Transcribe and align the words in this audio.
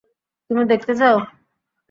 তুমি 0.49 0.63
দেখতে 0.71 0.93
চাও? 0.95 1.17